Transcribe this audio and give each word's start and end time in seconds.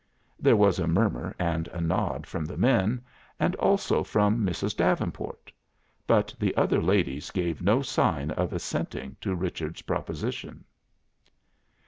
There 0.39 0.55
was 0.55 0.79
a 0.79 0.87
murmur 0.87 1.35
and 1.37 1.67
a 1.67 1.79
nod 1.79 2.25
from 2.25 2.43
the 2.43 2.57
men, 2.57 3.03
and 3.39 3.55
also 3.57 4.03
from 4.03 4.43
Mrs. 4.43 4.75
Davenport. 4.75 5.51
But 6.07 6.33
the 6.39 6.57
other 6.57 6.81
ladies 6.81 7.29
gave 7.29 7.61
no 7.61 7.83
sign 7.83 8.31
of 8.31 8.51
assenting 8.51 9.15
to 9.21 9.35
Richard's 9.35 9.83
proposition. 9.83 10.65